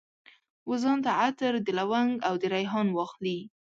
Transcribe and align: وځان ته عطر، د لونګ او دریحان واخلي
وځان 0.69 0.97
ته 1.05 1.11
عطر، 1.21 1.53
د 1.61 1.67
لونګ 1.79 2.11
او 2.27 2.33
دریحان 2.43 2.87
واخلي 2.91 3.37